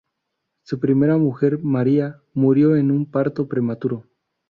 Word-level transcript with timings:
Su 0.63 0.79
primera 0.79 1.19
mujer 1.19 1.59
María 1.61 2.17
murió 2.33 2.75
en 2.75 2.89
un 2.89 3.05
parto 3.05 3.47
prematuro. 3.47 4.07